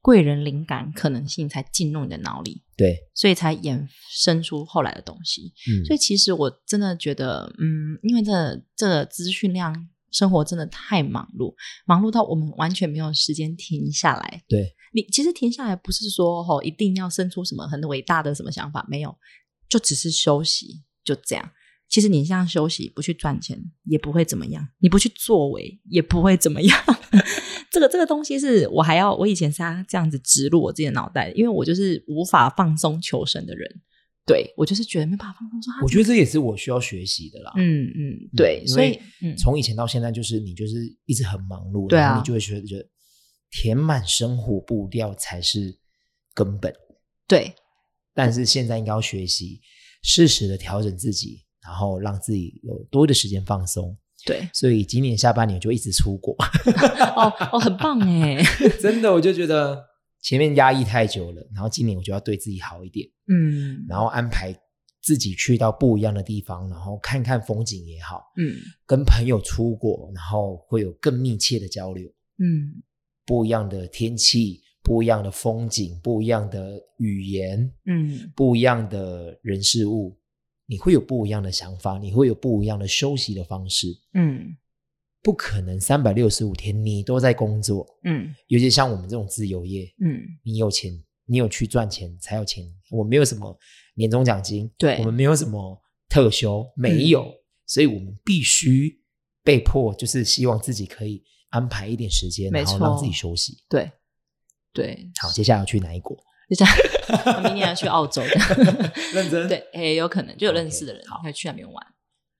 [0.00, 5.52] 贵人灵感可能性才进入你的脑里，对，所以才衍生出后来的东西。
[5.70, 11.54] 嗯，所以其实我真的觉得，嗯，因为这这个资讯量，生活真的太忙碌，
[11.86, 14.42] 忙碌到我们完全没有时间停下来。
[14.46, 19.14] 对，你其实停下来不是说吼、一定要生出什么很伟大的什么想法，没有，
[19.68, 21.50] 就只是休息，就这样。
[21.88, 26.84] 其实你这样休息，不去赚钱也不会怎么样，你不去作为也不会怎么样。
[27.70, 33.68] 这个这个东西是我还要，我以前是这样子植入我自己的脑袋，因为我就是无法放松求生的人。
[34.26, 37.52] 对我就是觉得没办法放松，我觉得这也是我需要学习的啦。
[37.56, 42.88] 嗯嗯，对，所以嗯从以前到现在，就是你就是一直很忙碌，对啊然后你就会觉得觉得
[43.56, 45.78] 填满生活步调才是
[46.34, 46.74] 根本。
[47.28, 47.54] 对。
[48.12, 49.60] 但是现在应该要学习
[50.02, 53.96] 适时的调整自己，然后让自己有多的时间放松。
[54.24, 56.34] 对，所以今年下半年就一直出国，
[57.16, 58.42] 哦哦，很棒哎，
[58.80, 59.84] 真的我就觉得
[60.22, 63.84] 前面压抑太久了，然后今年我就要对自己好一点，嗯。
[63.88, 64.56] 然后安排
[65.02, 68.56] 自己去到不一样的地方，然后看看风景也好，嗯。
[68.86, 72.08] 跟朋友出国，然后会有更密切的交流。
[72.38, 72.82] 嗯
[73.26, 78.32] 不一样的天气、不一样的风景、不一样的语言、嗯。
[78.36, 80.16] 不一样的人事物，
[80.66, 83.88] 你会有不一样的想法，你会有不一样的休息的方式。
[84.14, 84.56] 嗯。
[85.22, 88.34] 不可能三百六十五天你都在工作，嗯。
[88.48, 90.92] 尤其像我们这种自由业，嗯，你有钱，
[91.24, 92.70] 你有去赚钱才有钱。
[92.90, 93.58] 我没有什么
[93.94, 94.98] 年终奖金，对。
[94.98, 97.32] 我们没有什么特休，没有，
[97.64, 99.00] 所以我们必须
[99.42, 103.62] 被迫，就是希望自己可以安排一点时间，然后让自己休息。
[103.68, 103.92] 对
[104.72, 106.16] 对，好，接下来要去哪一国？
[106.50, 107.42] 就这样。
[107.44, 111.86] 明年要去澳洲的， 认真对，也有可能就有认识的人以去那边玩。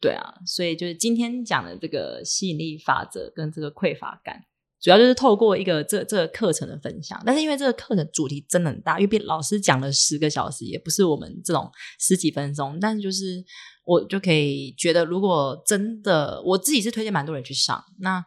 [0.00, 4.42] 对啊，所以就是今天讲的这个吸引力法则跟这个匮乏感，
[4.80, 7.22] 主要就是透过一个这这个课程的分享。
[7.24, 13.42] 但是因为这个课程主题真的很大，因为老师讲了十个小时，也不是我们这种十几分钟，但是就是
[13.84, 18.24] 我就可以觉得，如果真的我自己是推荐蛮多人去上，那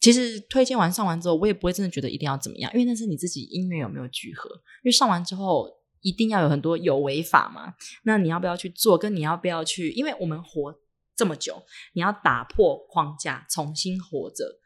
[0.00, 4.48] 其实推荐完上完之后，我也不会真的觉得一定要怎么样，因为那是你自己音乐有没有聚合。
[4.82, 5.68] 因为上完之后
[6.00, 8.96] 一定要有很多有违法嘛，那你要不要去做？
[8.96, 9.90] 跟你要不要去？
[9.90, 10.74] 因为我们活
[11.14, 14.58] 这么久，你要打破框架，重新活着，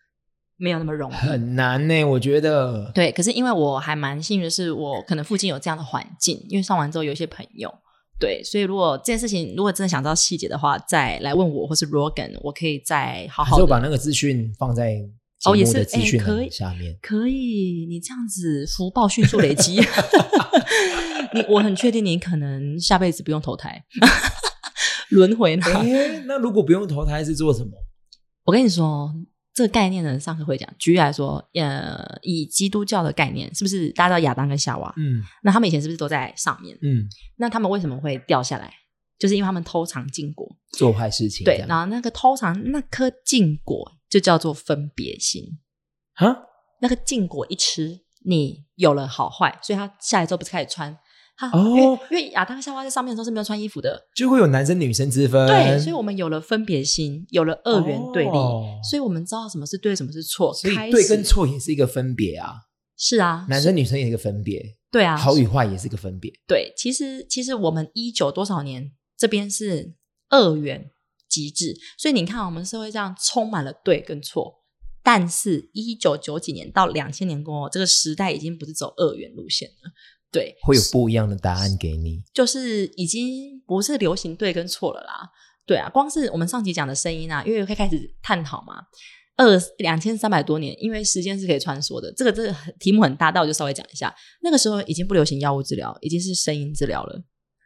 [0.57, 1.15] 没有那么容易。
[1.15, 2.93] 很难呢，我觉得。
[2.95, 7.69] 对，可是因为我还蛮幸运的是，我可能附近有这样的环境，因为上完之后有一些朋友，
[8.21, 15.03] 对，所以如果这件事情如果真的想知道细节的话，再来问我或是 Rogan，我可以再好好的还是我把那个资讯放在
[15.47, 16.97] 哦也是的资讯哎可以下面。
[17.03, 19.77] 可以，你这样子福报迅速累积，
[21.35, 23.85] 你我很确定你可能下辈子不用投胎，
[25.11, 25.57] 轮回
[26.27, 27.71] 那如果不用投胎是做什么？
[28.45, 29.13] 我跟你说，
[29.55, 30.69] 这个概念呢，上课会讲。
[30.79, 34.93] 举例来说，呃，以基督教的概念，是不是大家知道亚当跟夏娃？
[34.97, 36.77] 嗯那他们以前是不是都在上面？
[36.83, 37.05] 嗯，
[37.37, 38.73] 那他们为什么会掉下来？
[39.19, 40.47] 就是因为他们偷尝禁果。
[40.77, 45.59] 做坏事情对然后那个偷尝那颗禁果就叫做分别心。
[46.13, 46.37] 啊，
[46.81, 50.97] 那个禁果一吃，你有了好坏，所以他下来之后不是开始穿。
[51.37, 55.49] 他哦因为因为亚当夏娃在上面的时候是没有穿衣服的，就会有男生女生之分。
[55.49, 60.55] 对，所以我们有了分别心，有了二元对立，哦所以我们知道什么是对，什么是错。
[60.55, 62.53] 所以对跟错也是一个分别啊，
[62.97, 66.33] 是啊，男生女生也是一个分别，对啊，好与坏也是一个分别。
[66.47, 69.97] 对，其实其实我们一九多少年这边是
[70.29, 70.93] 二元
[71.35, 74.63] 极致，所以你看我们社会这样充满了对跟错。
[75.03, 79.91] 但是，一九九几年到两千年过后，这个时代已经不是走二元路线了，
[80.33, 82.23] 对，会有不一样的答案给你。
[82.33, 85.29] 就是已经不是流行对跟错了啦。
[85.67, 88.77] 对啊，光是我们上集讲的声音啊，因为会开始探讨嘛，
[89.37, 94.15] 二两千三百多年，因为时间是可以穿梭的，这个这个题目很大，但我就稍微讲一下。
[94.43, 97.23] 那个时候已经不流行药物治疗，已经是声音治疗了。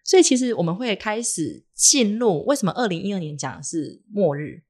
[0.09, 4.63] 所以其实我们会开始进入为什么二零一二年讲的是末日，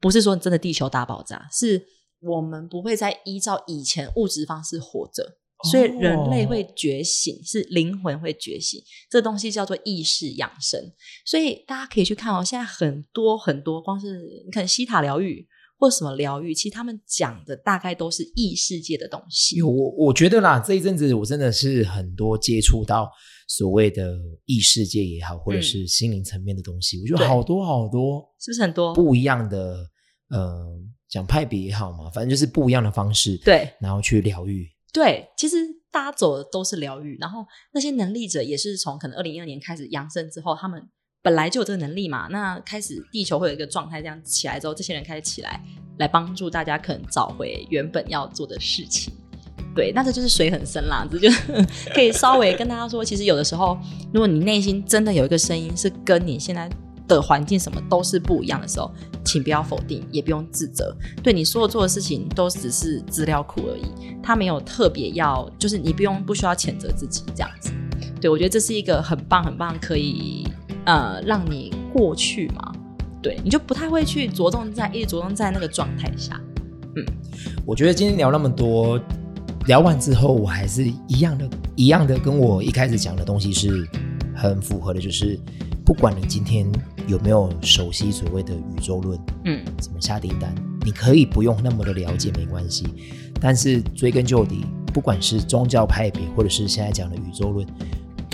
[0.00, 1.86] 不是说真的地球大爆炸，是
[2.18, 5.38] 我们不会再依照以前物质方式活着。
[5.70, 10.92] 所以人类会觉醒，是灵魂会觉醒，这东西叫做意识养生。
[11.24, 15.46] 所以大家可以去看哦，现在很多很多，光是你看西塔疗愈
[15.78, 19.60] 或什么疗愈，其实他们讲的大概都是异世界的东西。
[19.62, 23.10] 我我觉得啦，这一阵子我真的是很多接触到
[23.48, 28.94] 所谓的异世界也好，或者是心灵层面的东西，我觉得好多好多是不是很多？
[28.94, 29.86] 不一样的，
[30.30, 30.64] 呃，
[31.08, 34.66] 讲派别也好嘛，反正就是不一样的方式，，对然后去疗愈。
[34.92, 35.56] 对，其实
[35.90, 40.80] 大家走的都是疗愈，然后那些能力者也是从可能二零一二年开始扬升之后，他们
[41.24, 42.28] 本来就有这个能力嘛。
[42.30, 45.60] 那开始地球会有一个状态，这样起来之后，这些人开始起来，
[45.96, 49.12] 来帮助大家可能找回原本要做的事情。
[49.74, 51.28] 对，那这就是水很深啦，这就
[51.94, 53.78] 可以稍微跟大家说，其实有的时候，
[54.12, 56.70] 如果你内心真的有一个声音是跟你现在
[57.08, 58.88] 的环境什么都是不一样的时候，
[59.24, 60.94] 请不要否定，也不用自责。
[61.24, 63.84] 对你所有做的事情都只是资料库而已，
[64.22, 67.72] 他没有特别要，就是你不用不需要谴责自己这样子。
[68.20, 70.46] 对我觉得这是一个很棒很棒，可以
[70.84, 72.72] 呃让你过去嘛。
[73.22, 76.40] 对，你就不太会去着重在一直着重在那个状态下。
[76.96, 77.04] 嗯
[77.66, 79.00] 我觉得今天聊那么多，
[79.66, 83.88] 聊完之后，我还是一样的，一样的，跟我一开始讲的东西是
[84.34, 85.38] 很符合的，就是
[85.84, 86.70] 不管你今天
[87.06, 92.84] 有没有熟悉所谓的宇宙论，嗯，怎么下订单，你可以不用那么的了解，没关系。
[93.40, 97.66] 但是追根究底，不管是宗教派别，或者是现在讲的宇宙论，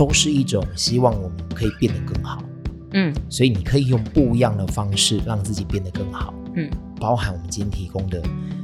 [0.00, 2.42] 都是一种希望我们可以变得更好。
[2.94, 3.12] 嗯。
[3.28, 6.70] 所以你可以用不一样的方式让自己变得更好，嗯。
[6.98, 8.22] 包含我们今天提供的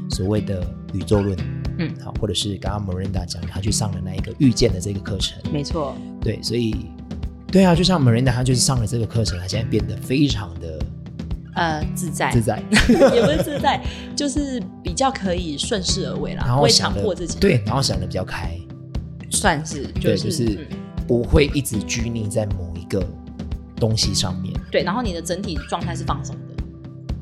[0.09, 1.37] 所谓的宇宙论，
[1.79, 6.75] 嗯，好，或者是刚刚 Miranda 讲他去上的那一个遇见的这个课程，没错，对，所以
[7.53, 10.79] 对啊，就像 Miranda 他就是上了这个课程，他现在变得非常的
[11.55, 12.31] 呃，自在。
[12.31, 12.63] 自在，
[13.15, 13.83] 也不是自在，
[14.15, 17.39] 就是比较可以顺势而为啦，然不会后强迫自己。
[17.39, 18.59] 对，然后想的比较开，
[19.31, 20.77] 算是就对，是就是嗯
[21.07, 23.05] 不会一直拘泥在某一个
[23.77, 24.53] 东西上面。
[24.71, 26.43] 对，然后你的整体状态是放松的。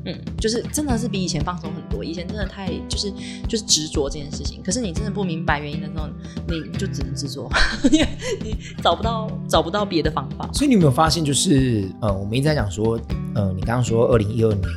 [0.07, 2.03] 嗯，就是真的是比以前放松很多。
[2.05, 3.11] 以前真的太就是
[3.47, 6.07] 就是执着这件事情，可是你真的不明白原因的时候，
[6.47, 7.49] 你你就只能执着，
[7.91, 8.07] 因为
[8.39, 10.47] 你找不到找不到别的方法。
[10.53, 12.99] 所以你有没有发现，就是呃，我们一直在讲说，
[13.33, 14.69] 呃，你刚刚说二零一二年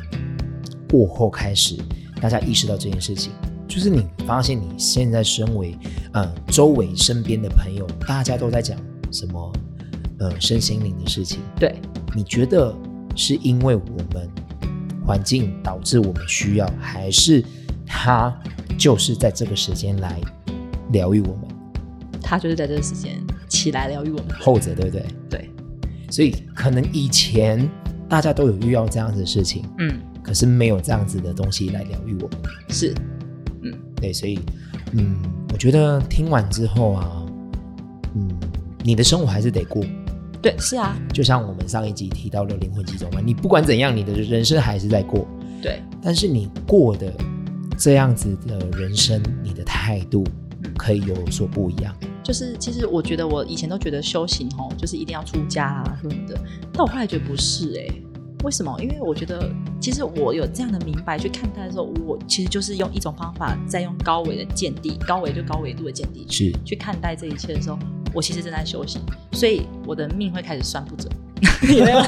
[0.89, 1.77] 过后开始，
[2.19, 3.31] 大家意识到这件事情，
[3.67, 5.77] 就是你发现你现在身为
[6.13, 8.75] 呃周围身边的朋友，大家都在讲
[9.11, 9.53] 什么
[10.19, 11.81] 呃身心灵的事情，对，
[12.15, 12.75] 你觉得
[13.15, 14.29] 是因为我们
[15.05, 17.43] 环境导致我们需要，还是
[17.85, 18.33] 他
[18.77, 20.19] 就是在这个时间来
[20.91, 21.47] 疗愈我们？
[22.21, 24.27] 他就是在这个时间起来疗愈我们。
[24.39, 25.05] 后者对不对？
[25.29, 25.49] 对，
[26.11, 27.67] 所以可能以前
[28.07, 32.39] 大家都有遇到这样子的事情，嗯，可是没有这样子的东西来疗愈我们。
[32.69, 32.93] 是，
[33.63, 34.39] 嗯对，所以
[34.91, 35.17] 嗯，
[35.51, 37.18] 我觉得听完之后啊，嗯，
[38.83, 39.83] 你的生活还是得过。
[40.41, 45.27] 对，是啊，就像我们上一集提到的灵魂集中嘛，你不管怎样，你的人生还是在过，
[45.61, 47.13] 对，但是你过的
[47.77, 50.23] 这样子的人生，你的态度
[50.77, 51.93] 可以有所不一样。
[52.23, 56.39] 就是其实我觉得我以前都觉得修行吼，就是一定要出家啊什么的，
[56.71, 57.87] 但我后来觉得不是哎、
[58.45, 58.73] 为什么？
[58.81, 59.51] 因为我觉得
[59.81, 67.77] 其实我有这样的明白去看待的时候，我其实就是用一种方法，在用高维的见地，高维就高维度的见地是去看待这一切的时候，
[68.13, 69.01] 我其实正在修行，
[69.33, 71.11] 所以我的命会开始算不准。
[71.69, 72.01] 有没有？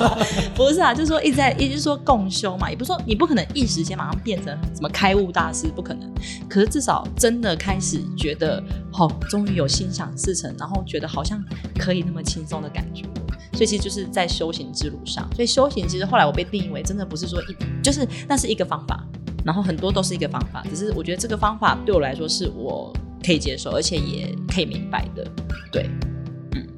[0.53, 6.11] 不是啊，就是说一直在，也就是说共修嘛，也不是说你不可能一时间马上变成什么开悟大师，不可能。
[6.49, 11.41] 可是至少真的开始觉得，哦，终于有心想事成，然后觉得好像
[11.79, 13.05] 可以那么轻松的感觉。
[13.53, 19.01] 所以其实就是在修行之路上，所以修行其实后来我被定义为真的不是说一，就是那是一个方法，
[19.45, 22.91] 然后很多都是一个方法，只是我觉得这个方法对我来说是我
[23.25, 25.25] 可以接受，而且也可以明白的。
[25.71, 25.89] 对，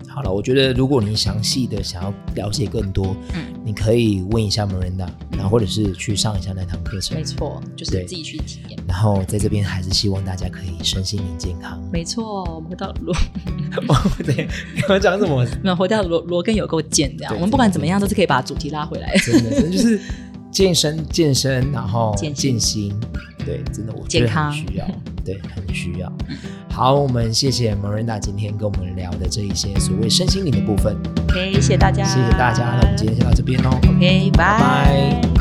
[0.07, 7.23] 好了，我觉得如果你详细的想要了解更多，嗯，你可以问一下 Miranda，然后或者是去上一下那堂课程没。
[7.23, 8.79] 错，就是自己去体验。
[8.87, 11.81] 然后在这边还是希望大家可以身心灵健康。
[11.91, 13.15] 没错，我们回到罗，
[14.23, 15.43] 对，你要讲什么？
[15.63, 17.33] 没有回到罗罗根有够贱这样。
[17.33, 19.15] 我们不管怎么样，都是可以把主题拉回来。
[19.17, 19.99] 真的，真的就是
[20.51, 22.99] 健身、健身，然后健心健心，
[23.45, 24.51] 对，真的我觉得健康。
[24.51, 24.87] 很需要，
[25.23, 26.11] 对，很需要。
[26.69, 30.95] 好，我们谢谢 Marina 今天跟我们聊的这一些所谓身心灵的部分
[31.29, 33.69] ，OK，谢谢大家，谢谢大家，那我们今天就到这边喽。
[33.69, 35.21] OK，拜拜。
[35.21, 35.32] 拜